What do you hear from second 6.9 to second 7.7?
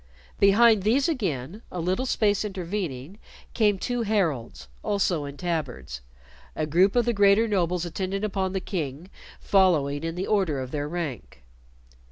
of the greater